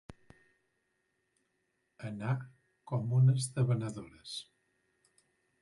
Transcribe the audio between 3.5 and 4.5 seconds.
debanadores.